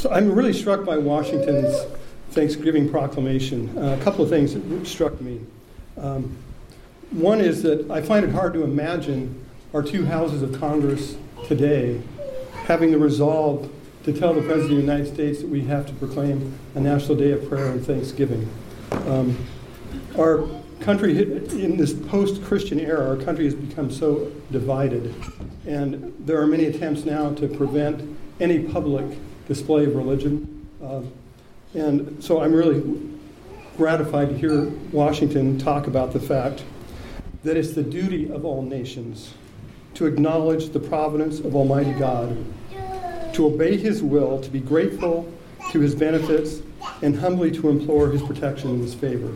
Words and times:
So 0.00 0.10
I'm 0.10 0.32
really 0.32 0.54
struck 0.54 0.86
by 0.86 0.96
Washington's 0.96 1.76
Thanksgiving 2.30 2.88
proclamation. 2.88 3.76
Uh, 3.76 3.98
a 4.00 4.02
couple 4.02 4.24
of 4.24 4.30
things 4.30 4.54
that 4.54 4.86
struck 4.86 5.20
me. 5.20 5.42
Um, 5.98 6.38
one 7.10 7.42
is 7.42 7.62
that 7.64 7.90
I 7.90 8.00
find 8.00 8.24
it 8.24 8.32
hard 8.32 8.54
to 8.54 8.64
imagine 8.64 9.44
our 9.74 9.82
two 9.82 10.06
houses 10.06 10.40
of 10.40 10.58
Congress 10.58 11.18
today 11.46 12.00
having 12.64 12.92
the 12.92 12.96
resolve 12.96 13.70
to 14.04 14.12
tell 14.14 14.32
the 14.32 14.40
President 14.40 14.70
of 14.70 14.76
the 14.76 14.82
United 14.82 15.12
States 15.12 15.40
that 15.40 15.50
we 15.50 15.60
have 15.64 15.86
to 15.88 15.92
proclaim 15.92 16.58
a 16.74 16.80
national 16.80 17.18
day 17.18 17.32
of 17.32 17.46
prayer 17.46 17.66
and 17.66 17.84
thanksgiving. 17.84 18.48
Um, 19.04 19.36
our 20.18 20.48
country, 20.80 21.20
in 21.20 21.76
this 21.76 21.92
post 21.92 22.42
Christian 22.42 22.80
era, 22.80 23.06
our 23.06 23.22
country 23.22 23.44
has 23.44 23.54
become 23.54 23.90
so 23.90 24.32
divided, 24.50 25.14
and 25.66 26.14
there 26.20 26.40
are 26.40 26.46
many 26.46 26.64
attempts 26.64 27.04
now 27.04 27.34
to 27.34 27.46
prevent 27.46 28.16
any 28.40 28.60
public 28.60 29.04
display 29.50 29.84
of 29.84 29.96
religion. 29.96 30.64
Uh, 30.80 31.02
and 31.74 32.22
so 32.22 32.40
I'm 32.40 32.54
really 32.54 32.80
gratified 33.76 34.28
to 34.28 34.38
hear 34.38 34.66
Washington 34.92 35.58
talk 35.58 35.88
about 35.88 36.12
the 36.12 36.20
fact 36.20 36.62
that 37.42 37.56
it's 37.56 37.72
the 37.72 37.82
duty 37.82 38.30
of 38.30 38.44
all 38.44 38.62
nations 38.62 39.34
to 39.94 40.06
acknowledge 40.06 40.68
the 40.68 40.78
providence 40.78 41.40
of 41.40 41.56
Almighty 41.56 41.92
God, 41.98 42.36
to 43.32 43.46
obey 43.46 43.76
His 43.76 44.04
will, 44.04 44.40
to 44.40 44.50
be 44.50 44.60
grateful 44.60 45.28
to 45.72 45.80
His 45.80 45.96
benefits, 45.96 46.62
and 47.02 47.18
humbly 47.18 47.50
to 47.50 47.70
implore 47.70 48.08
His 48.08 48.22
protection 48.22 48.70
and 48.70 48.82
His 48.82 48.94
favor. 48.94 49.34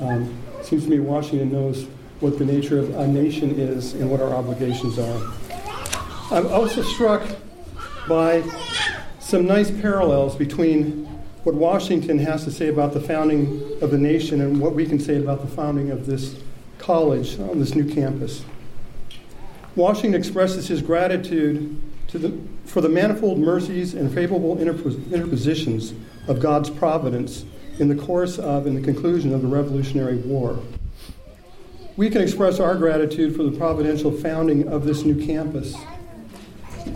Um, 0.00 0.36
it 0.58 0.66
seems 0.66 0.84
to 0.84 0.90
me 0.90 0.98
Washington 0.98 1.52
knows 1.52 1.86
what 2.18 2.36
the 2.36 2.44
nature 2.44 2.80
of 2.80 2.92
a 2.96 3.06
nation 3.06 3.60
is 3.60 3.94
and 3.94 4.10
what 4.10 4.20
our 4.20 4.34
obligations 4.34 4.98
are. 4.98 5.32
I'm 6.32 6.48
also 6.48 6.82
struck 6.82 7.22
by 8.08 8.42
some 9.32 9.46
nice 9.46 9.70
parallels 9.70 10.36
between 10.36 11.06
what 11.44 11.54
Washington 11.54 12.18
has 12.18 12.44
to 12.44 12.50
say 12.50 12.68
about 12.68 12.92
the 12.92 13.00
founding 13.00 13.62
of 13.80 13.90
the 13.90 13.96
nation 13.96 14.42
and 14.42 14.60
what 14.60 14.74
we 14.74 14.84
can 14.84 15.00
say 15.00 15.16
about 15.16 15.40
the 15.40 15.46
founding 15.46 15.90
of 15.90 16.04
this 16.04 16.38
college 16.76 17.40
on 17.40 17.58
this 17.58 17.74
new 17.74 17.94
campus. 17.94 18.44
Washington 19.74 20.14
expresses 20.14 20.68
his 20.68 20.82
gratitude 20.82 21.80
the, 22.08 22.38
for 22.66 22.82
the 22.82 22.90
manifold 22.90 23.38
mercies 23.38 23.94
and 23.94 24.12
favorable 24.12 24.60
interpositions 24.60 25.94
of 26.28 26.38
God's 26.38 26.68
providence 26.68 27.46
in 27.78 27.88
the 27.88 27.96
course 27.96 28.38
of 28.38 28.66
and 28.66 28.76
the 28.76 28.82
conclusion 28.82 29.32
of 29.32 29.40
the 29.40 29.48
Revolutionary 29.48 30.18
War. 30.18 30.62
We 31.96 32.10
can 32.10 32.20
express 32.20 32.60
our 32.60 32.74
gratitude 32.74 33.34
for 33.34 33.44
the 33.44 33.56
providential 33.56 34.12
founding 34.12 34.68
of 34.68 34.84
this 34.84 35.04
new 35.04 35.24
campus. 35.24 35.74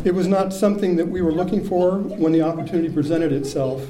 It 0.06 0.14
was 0.14 0.28
not 0.28 0.52
something 0.52 0.94
that 0.94 1.08
we 1.08 1.20
were 1.20 1.32
looking 1.32 1.66
for 1.66 1.98
when 1.98 2.30
the 2.30 2.42
opportunity 2.42 2.88
presented 2.88 3.32
itself, 3.32 3.84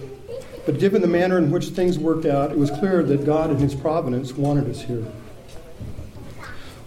but 0.65 0.79
given 0.79 1.03
the 1.03 1.07
manner 1.07 1.37
in 1.37 1.51
which 1.51 1.67
things 1.67 1.99
worked 1.99 2.25
out, 2.25 2.51
it 2.51 2.57
was 2.57 2.71
clear 2.71 3.03
that 3.03 3.27
God 3.27 3.51
in 3.51 3.59
His 3.59 3.75
providence 3.75 4.33
wanted 4.33 4.67
us 4.71 4.81
here. 4.81 5.05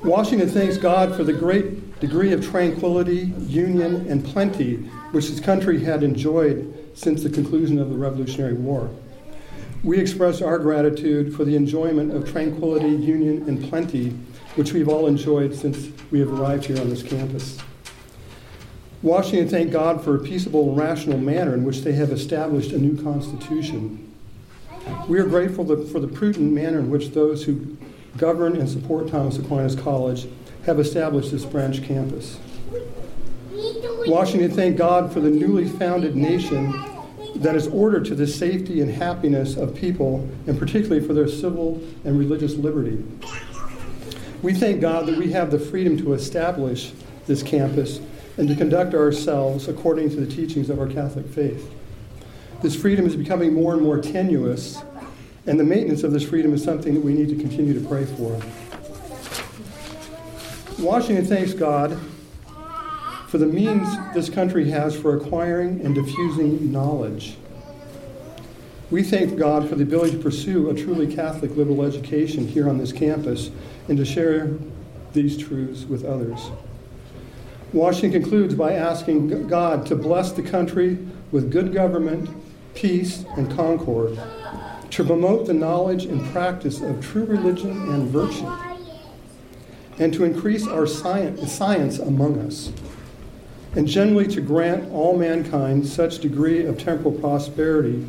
Washington 0.03 0.49
thanks 0.49 0.77
God 0.77 1.16
for 1.16 1.23
the 1.23 1.31
great 1.31 1.99
degree 1.99 2.33
of 2.33 2.44
tranquility, 2.44 3.31
union, 3.45 4.08
and 4.09 4.25
plenty 4.25 4.77
which 5.11 5.27
his 5.27 5.39
country 5.39 5.83
had 5.83 6.02
enjoyed 6.02 6.89
since 6.95 7.21
the 7.21 7.30
conclusion 7.30 7.77
of 7.77 7.91
the 7.91 7.97
Revolutionary 7.97 8.53
War. 8.53 8.89
We 9.83 9.99
express 9.99 10.41
our 10.41 10.58
gratitude 10.58 11.36
for 11.36 11.45
the 11.45 11.55
enjoyment 11.55 12.16
of 12.16 12.27
tranquility, 12.31 12.89
union, 12.89 13.47
and 13.47 13.64
plenty 13.69 14.09
which 14.55 14.73
we've 14.73 14.89
all 14.89 15.05
enjoyed 15.05 15.53
since 15.53 15.89
we 16.09 16.19
have 16.19 16.33
arrived 16.33 16.66
here 16.66 16.81
on 16.81 16.89
this 16.89 17.03
campus. 17.03 17.59
Washington 19.02 19.47
thanked 19.47 19.72
God 19.72 20.03
for 20.03 20.16
a 20.16 20.19
peaceable 20.19 20.69
and 20.69 20.78
rational 20.78 21.17
manner 21.17 21.53
in 21.53 21.64
which 21.64 21.81
they 21.81 21.94
have 21.94 22.11
established 22.11 22.72
a 22.72 22.78
new 22.78 23.02
constitution. 23.02 24.14
We 25.08 25.19
are 25.19 25.25
grateful 25.25 25.66
for 25.88 26.00
the 26.00 26.08
prudent 26.08 26.52
manner 26.52 26.80
in 26.80 26.89
which 26.89 27.11
those 27.11 27.44
who 27.44 27.77
govern 28.17 28.55
and 28.58 28.70
support 28.70 29.08
Thomas 29.08 29.38
Aquinas 29.38 29.75
College, 29.75 30.27
have 30.65 30.80
established 30.80 31.32
this 31.32 31.45
branch 31.45 31.83
campus. 31.83 32.38
Washington 34.05 34.52
thanked 34.52 34.77
God 34.77 35.11
for 35.11 35.20
the 35.20 35.30
newly 35.30 35.67
founded 35.67 36.15
nation 36.15 36.73
that 37.36 37.55
is 37.55 37.67
ordered 37.67 38.05
to 38.05 38.15
the 38.15 38.27
safety 38.27 38.82
and 38.82 38.92
happiness 38.92 39.55
of 39.55 39.76
people, 39.76 40.27
and 40.48 40.58
particularly 40.58 41.05
for 41.05 41.14
their 41.14 41.27
civil 41.27 41.82
and 42.04 42.17
religious 42.17 42.55
liberty. 42.55 43.04
We 44.42 44.54
thank 44.54 44.82
God 44.82 45.05
that 45.08 45.17
we 45.17 45.32
have 45.32 45.52
the 45.52 45.59
freedom 45.59 45.98
to 45.98 46.14
establish 46.14 46.92
this 47.27 47.43
campus 47.43 47.99
and 48.39 48.48
to 48.48 48.55
conduct 48.55 48.94
ourselves 48.94 49.67
according 49.67 50.10
to 50.10 50.16
the 50.16 50.26
teachings 50.26 50.70
of 50.70 50.80
our 50.80 50.88
Catholic 50.88 51.27
faith. 51.27 51.70
This 52.61 52.73
freedom 52.73 53.05
is 53.05 53.17
becoming 53.17 53.54
more 53.54 53.73
and 53.73 53.82
more 53.82 54.00
tenuous 54.00 54.82
and 55.45 55.60
the 55.60 55.64
maintenance 55.66 56.04
of 56.04 56.14
this 56.14 56.23
freedom 56.23 56.54
is 56.54 56.64
something 56.64 56.94
that 56.94 57.04
we 57.04 57.14
need 57.14 57.27
to 57.30 57.36
continue 57.36 57.73
to 57.73 57.86
pray 57.86 58.05
for. 58.05 58.39
Washington 60.82 61.26
thanks 61.26 61.54
God 61.54 62.00
for 63.27 63.39
the 63.39 63.45
means 63.45 63.89
this 64.14 64.30
country 64.30 64.70
has 64.70 64.95
for 64.95 65.17
acquiring 65.17 65.82
and 65.82 65.94
diffusing 65.94 66.71
knowledge. 66.71 67.36
We 68.89 69.04
thank 69.04 69.38
God 69.38 69.67
for 69.67 69.76
the 69.76 69.83
ability 69.83 70.11
to 70.11 70.23
pursue 70.23 70.70
a 70.70 70.73
truly 70.73 71.14
Catholic 71.14 71.58
liberal 71.58 71.83
education 71.83 72.48
here 72.48 72.70
on 72.70 72.77
this 72.77 72.94
campus 72.94 73.52
and 73.89 73.98
to 73.98 74.06
share 74.06 74.54
these 75.11 75.38
truths 75.38 75.83
with 75.83 76.06
others. 76.06 76.52
Washington 77.73 78.21
concludes 78.21 78.55
by 78.55 78.73
asking 78.73 79.47
God 79.47 79.85
to 79.87 79.95
bless 79.95 80.31
the 80.31 80.41
country 80.41 80.97
with 81.31 81.52
good 81.52 81.71
government, 81.71 82.30
peace, 82.73 83.25
and 83.37 83.52
concord 83.55 84.19
to 84.89 85.03
promote 85.03 85.45
the 85.45 85.53
knowledge 85.53 86.05
and 86.05 86.25
practice 86.31 86.81
of 86.81 86.99
true 86.99 87.25
religion 87.25 87.69
and 87.69 88.09
virtue, 88.09 88.52
and 89.99 90.11
to 90.13 90.23
increase 90.23 90.65
our 90.67 90.87
science, 90.87 91.99
among 91.99 92.39
us, 92.39 92.71
and 93.75 93.87
generally 93.87 94.25
to 94.25 94.41
grant 94.41 94.91
all 94.91 95.15
mankind 95.15 95.85
such 95.85 96.17
degree 96.17 96.65
of 96.65 96.79
temporal 96.79 97.13
prosperity 97.13 98.03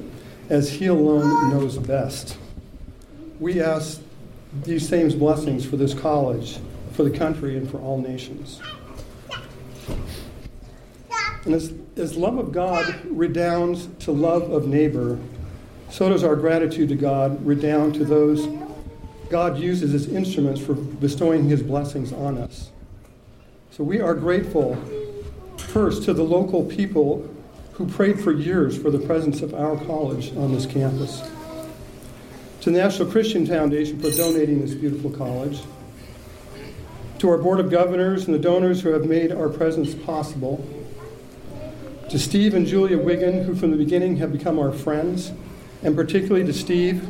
as 0.49 0.71
He 0.71 0.87
alone 0.87 1.51
knows 1.51 1.77
best. 1.77 2.39
We 3.39 3.61
ask 3.61 4.01
these 4.65 4.89
same 4.89 5.11
blessings 5.19 5.67
for 5.67 5.77
this 5.77 5.93
college, 5.93 6.59
for 6.93 7.03
the 7.03 7.11
country, 7.11 7.59
and 7.59 7.71
for 7.71 7.79
all 7.79 8.01
nations. 8.01 8.59
And 11.45 11.55
as, 11.55 11.73
as 11.97 12.17
love 12.17 12.39
of 12.39 12.53
God 12.53 13.01
redounds 13.05 13.89
to 14.01 14.13
love 14.13 14.51
of 14.51 14.67
neighbor, 14.67 15.19
so 15.89 16.09
does 16.09 16.23
our 16.23 16.37
gratitude 16.37 16.89
to 16.91 16.97
God 16.97 17.45
redound 17.45 17.95
to 17.95 18.05
those 18.05 18.47
God 19.31 19.59
uses 19.59 19.95
as 19.95 20.09
instruments 20.09 20.61
for 20.61 20.75
bestowing 20.75 21.49
his 21.49 21.63
blessings 21.63 22.13
on 22.13 22.37
us. 22.37 22.71
So 23.71 23.85
we 23.85 24.01
are 24.01 24.15
grateful 24.15 24.77
first 25.57 26.03
to 26.05 26.13
the 26.13 26.25
local 26.25 26.65
people 26.65 27.33
who 27.73 27.87
prayed 27.87 28.21
for 28.21 28.33
years 28.33 28.77
for 28.77 28.91
the 28.91 28.99
presence 28.99 29.41
of 29.41 29.55
our 29.55 29.77
college 29.87 30.37
on 30.37 30.53
this 30.53 30.67
campus, 30.67 31.23
to 32.61 32.71
the 32.71 32.77
National 32.77 33.11
Christian 33.11 33.47
Foundation 33.47 33.99
for 34.01 34.11
donating 34.11 34.61
this 34.61 34.75
beautiful 34.75 35.11
college, 35.11 35.61
to 37.19 37.29
our 37.29 37.39
Board 37.39 37.61
of 37.61 37.71
Governors 37.71 38.27
and 38.27 38.35
the 38.35 38.39
donors 38.39 38.83
who 38.83 38.91
have 38.91 39.05
made 39.05 39.31
our 39.31 39.49
presence 39.49 39.95
possible, 39.95 40.63
to 42.11 42.19
Steve 42.19 42.55
and 42.55 42.67
Julia 42.67 42.99
Wiggin, 42.99 43.45
who 43.45 43.55
from 43.55 43.71
the 43.71 43.77
beginning 43.77 44.17
have 44.17 44.33
become 44.33 44.59
our 44.59 44.73
friends 44.73 45.33
and 45.83 45.97
particularly 45.97 46.45
to 46.45 46.53
Steve, 46.53 47.03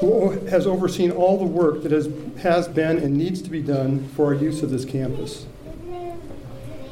who 0.00 0.30
has 0.46 0.66
overseen 0.66 1.10
all 1.10 1.38
the 1.38 1.44
work 1.44 1.82
that 1.82 1.92
has, 1.92 2.08
has 2.42 2.68
been 2.68 2.98
and 2.98 3.16
needs 3.16 3.40
to 3.42 3.50
be 3.50 3.62
done 3.62 4.06
for 4.08 4.26
our 4.26 4.34
use 4.34 4.62
of 4.62 4.70
this 4.70 4.84
campus. 4.84 5.46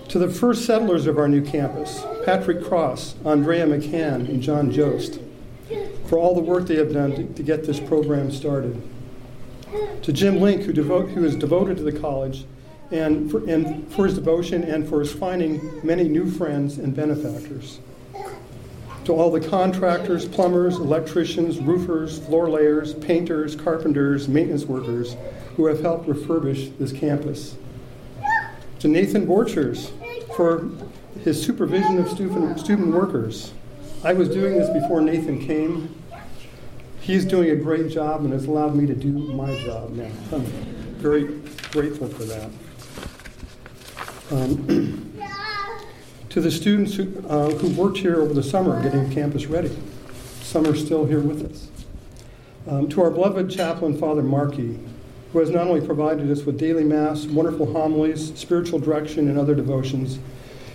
To 0.09 0.19
the 0.19 0.29
first 0.29 0.65
settlers 0.65 1.07
of 1.07 1.19
our 1.19 1.29
new 1.29 1.43
campus, 1.43 2.05
Patrick 2.25 2.65
Cross, 2.65 3.17
Andrea 3.25 3.67
McCann, 3.67 4.29
and 4.29 4.43
John 4.43 4.71
Jost, 4.71 5.19
for 6.07 6.19
all 6.19 6.35
the 6.35 6.41
work 6.41 6.67
they 6.67 6.77
have 6.77 6.93
done 6.93 7.15
to, 7.17 7.27
to 7.35 7.43
get 7.43 7.65
this 7.65 7.81
program 7.81 8.31
started. 8.31 8.81
To 10.03 10.13
Jim 10.13 10.41
Link, 10.41 10.63
who, 10.63 10.73
devote, 10.73 11.11
who 11.11 11.25
is 11.25 11.35
devoted 11.35 11.79
to 11.79 11.83
the 11.83 11.99
college, 11.99 12.45
and 12.93 13.31
for, 13.31 13.39
and 13.49 13.91
for 13.93 14.07
his 14.07 14.15
devotion 14.15 14.63
and 14.65 14.89
for 14.89 15.01
his 15.01 15.13
finding 15.13 15.81
many 15.83 16.05
new 16.05 16.31
friends 16.31 16.79
and 16.79 16.95
benefactors 16.95 17.81
to 19.05 19.13
all 19.13 19.31
the 19.31 19.41
contractors, 19.41 20.27
plumbers, 20.29 20.77
electricians, 20.77 21.59
roofers, 21.59 22.25
floor 22.27 22.49
layers, 22.49 22.95
painters, 22.95 23.57
carpenters, 23.57 24.29
maintenance 24.29 24.65
workers 24.65 25.17
who 25.57 25.67
have 25.67 25.81
helped 25.81 26.09
refurbish 26.09 26.77
this 26.79 26.93
campus. 26.93 27.57
To 28.79 28.89
Nathan 28.89 29.27
Borchers 29.27 29.91
for 30.37 30.71
his 31.25 31.43
supervision 31.43 31.99
of 31.99 32.09
student, 32.09 32.59
student 32.59 32.95
workers. 32.95 33.53
I 34.05 34.13
was 34.13 34.29
doing 34.29 34.59
this 34.59 34.71
before 34.71 35.01
Nathan 35.01 35.45
came. 35.45 35.95
He's 37.01 37.25
doing 37.25 37.51
a 37.51 37.57
great 37.57 37.91
job 37.91 38.25
and 38.25 38.33
has 38.33 38.47
allowed 38.47 38.77
me 38.77 38.87
to 38.87 38.95
do 38.95 39.13
my 39.13 39.59
job 39.65 39.91
now. 39.91 40.11
I'm 40.33 40.45
very 40.99 41.41
grateful 41.73 42.09
for 42.09 42.25
that. 42.25 42.51
Um, 44.33 45.13
to 46.31 46.41
the 46.41 46.51
students 46.51 46.95
who, 46.95 47.23
uh, 47.29 47.51
who 47.51 47.69
worked 47.71 47.99
here 47.99 48.23
over 48.23 48.33
the 48.33 48.43
summer 48.43 48.83
getting 48.83 49.11
campus 49.11 49.45
ready. 49.45 49.77
Some 50.41 50.67
are 50.67 50.75
still 50.75 51.05
here 51.05 51.21
with 51.21 51.45
us. 51.45 51.69
Um, 52.67 52.89
to 52.89 53.03
our 53.03 53.11
beloved 53.11 53.51
chaplain, 53.51 53.99
Father 53.99 54.23
Markey, 54.23 54.79
who 55.33 55.39
has 55.41 55.51
not 55.51 55.67
only 55.67 55.87
provided 55.87 56.31
us 56.31 56.45
with 56.45 56.59
daily 56.59 56.83
Mass, 56.83 57.27
wonderful 57.27 57.71
homilies, 57.71 58.33
spiritual 58.39 58.79
direction, 58.79 59.29
and 59.29 59.39
other 59.39 59.55
devotions, 59.55 60.19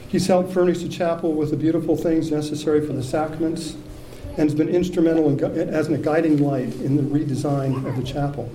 he's 0.07 0.27
helped 0.27 0.53
furnish 0.53 0.83
the 0.83 0.89
chapel 0.89 1.33
with 1.33 1.49
the 1.49 1.57
beautiful 1.57 1.97
things 1.97 2.29
necessary 2.29 2.85
for 2.85 2.93
the 2.93 3.03
sacraments 3.03 3.75
and 4.37 4.49
has 4.49 4.53
been 4.53 4.69
instrumental 4.69 5.29
in, 5.29 5.69
as 5.69 5.89
a 5.89 5.97
guiding 5.97 6.43
light 6.43 6.75
in 6.75 6.95
the 6.95 7.01
redesign 7.01 7.87
of 7.87 7.95
the 7.95 8.03
chapel. 8.03 8.51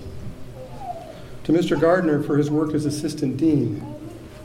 To 1.43 1.53
Mr. 1.53 1.81
Gardner 1.81 2.23
for 2.23 2.39
his 2.39 2.53
work 2.53 2.73
as 2.73 2.87
assistant 2.87 3.37
dean, 3.37 3.85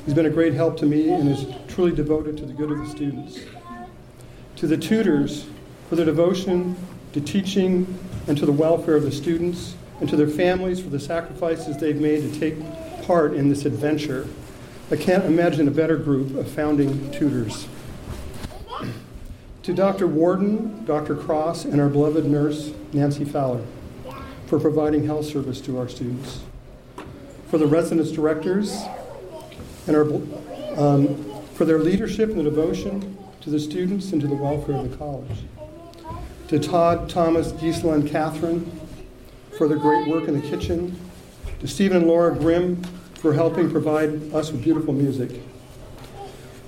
he's 0.07 0.15
been 0.15 0.25
a 0.25 0.31
great 0.31 0.53
help 0.55 0.77
to 0.77 0.87
me 0.87 1.11
and 1.11 1.29
is 1.29 1.45
truly 1.67 1.91
devoted 1.91 2.37
to 2.37 2.45
the 2.47 2.53
good 2.53 2.71
of 2.71 2.79
the 2.79 2.87
students. 2.87 3.41
To 4.55 4.65
the 4.65 4.77
tutors 4.77 5.45
for 5.89 5.95
their 5.95 6.05
devotion 6.05 6.75
to 7.13 7.21
teaching 7.21 7.99
and 8.27 8.37
to 8.37 8.45
the 8.45 8.51
welfare 8.51 8.95
of 8.95 9.03
the 9.03 9.11
students, 9.11 9.75
and 9.99 10.07
to 10.09 10.15
their 10.15 10.27
families 10.27 10.79
for 10.79 10.89
the 10.89 10.99
sacrifices 10.99 11.77
they've 11.77 11.99
made 11.99 12.21
to 12.21 12.39
take 12.39 12.55
part 13.05 13.33
in 13.33 13.49
this 13.49 13.65
adventure. 13.65 14.27
I 14.91 14.95
can't 14.95 15.25
imagine 15.25 15.67
a 15.67 15.71
better 15.71 15.97
group 15.97 16.35
of 16.35 16.49
founding 16.49 17.11
tutors. 17.11 17.67
to 19.63 19.73
Dr. 19.73 20.07
Warden, 20.07 20.85
Dr. 20.85 21.15
Cross, 21.15 21.65
and 21.65 21.81
our 21.81 21.89
beloved 21.89 22.25
nurse, 22.25 22.71
Nancy 22.93 23.25
Fowler, 23.25 23.65
for 24.45 24.59
providing 24.59 25.05
health 25.05 25.25
service 25.25 25.59
to 25.61 25.77
our 25.79 25.89
students. 25.89 26.41
For 27.49 27.57
the 27.57 27.67
residence 27.67 28.11
directors, 28.11 28.77
and 29.87 29.95
our, 29.95 30.03
um, 30.77 31.41
for 31.53 31.65
their 31.65 31.79
leadership 31.79 32.29
and 32.29 32.39
the 32.39 32.43
devotion 32.43 33.17
to 33.41 33.49
the 33.49 33.59
students 33.59 34.11
and 34.11 34.21
to 34.21 34.27
the 34.27 34.35
welfare 34.35 34.75
of 34.75 34.91
the 34.91 34.97
college. 34.97 35.39
To 36.49 36.59
Todd, 36.59 37.09
Thomas, 37.09 37.51
Gisela, 37.53 37.93
and 37.93 38.07
Catherine, 38.07 38.79
for 39.57 39.67
their 39.67 39.77
great 39.77 40.07
work 40.07 40.27
in 40.27 40.39
the 40.39 40.47
kitchen, 40.47 40.99
to 41.59 41.67
Stephen 41.67 41.97
and 41.97 42.07
Laura 42.07 42.35
Grimm 42.35 42.83
for 43.15 43.33
helping 43.33 43.71
provide 43.71 44.33
us 44.33 44.51
with 44.51 44.63
beautiful 44.63 44.93
music. 44.93 45.41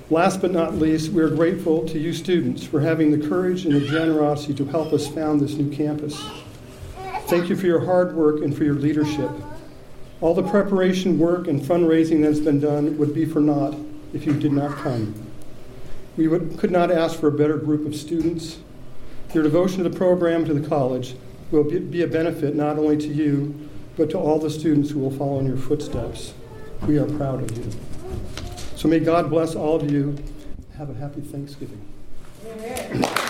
Last 0.09 0.41
but 0.41 0.51
not 0.51 0.75
least, 0.75 1.11
we 1.11 1.21
are 1.21 1.29
grateful 1.29 1.87
to 1.87 1.99
you 1.99 2.13
students 2.13 2.63
for 2.63 2.81
having 2.81 3.11
the 3.11 3.27
courage 3.27 3.65
and 3.65 3.75
the 3.75 3.85
generosity 3.85 4.55
to 4.55 4.65
help 4.65 4.91
us 4.91 5.07
found 5.07 5.39
this 5.39 5.53
new 5.53 5.69
campus. 5.69 6.19
Thank 7.27 7.47
you 7.47 7.55
for 7.55 7.67
your 7.67 7.85
hard 7.85 8.15
work 8.15 8.41
and 8.41 8.55
for 8.55 8.63
your 8.63 8.73
leadership. 8.73 9.29
All 10.21 10.33
the 10.33 10.43
preparation 10.43 11.17
work 11.17 11.47
and 11.47 11.61
fundraising 11.61 12.21
that's 12.21 12.39
been 12.39 12.59
done 12.59 12.97
would 12.97 13.13
be 13.13 13.25
for 13.25 13.39
naught 13.39 13.75
if 14.13 14.25
you 14.25 14.33
did 14.33 14.51
not 14.51 14.75
come. 14.77 15.13
We 16.17 16.27
would, 16.27 16.57
could 16.57 16.71
not 16.71 16.91
ask 16.91 17.19
for 17.19 17.27
a 17.27 17.31
better 17.31 17.57
group 17.57 17.87
of 17.87 17.95
students. 17.95 18.57
Your 19.33 19.43
devotion 19.43 19.83
to 19.83 19.89
the 19.89 19.95
program 19.95 20.43
to 20.45 20.53
the 20.53 20.67
college 20.67 21.15
will 21.51 21.63
be 21.63 22.01
a 22.01 22.07
benefit 22.07 22.55
not 22.55 22.77
only 22.77 22.97
to 22.97 23.07
you, 23.07 23.69
but 23.95 24.09
to 24.09 24.17
all 24.17 24.39
the 24.39 24.49
students 24.49 24.89
who 24.89 24.99
will 24.99 25.11
follow 25.11 25.39
in 25.39 25.45
your 25.45 25.57
footsteps. 25.57 26.33
We 26.85 26.97
are 26.97 27.05
proud 27.05 27.43
of 27.43 27.57
you. 27.57 27.71
So 28.75 28.87
may 28.87 28.99
God 28.99 29.29
bless 29.29 29.55
all 29.55 29.75
of 29.75 29.89
you. 29.89 30.17
Have 30.77 30.89
a 30.89 30.93
happy 30.93 31.21
Thanksgiving. 31.21 31.81
Amen. 32.45 33.28